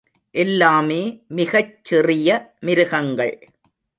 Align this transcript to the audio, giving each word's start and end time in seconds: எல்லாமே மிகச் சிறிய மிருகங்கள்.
எல்லாமே 0.35 1.23
மிகச் 1.27 1.85
சிறிய 1.85 2.29
மிருகங்கள். 2.59 3.35